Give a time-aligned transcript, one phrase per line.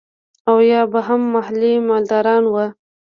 [0.49, 2.65] او يا به هم محلي مالداران وو.